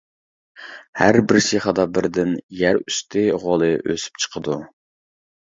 [1.01, 4.59] ھەربىر شېخىدا بىردىن يەر ئۈستى غولى ئۆسۈپ چىقىدۇ.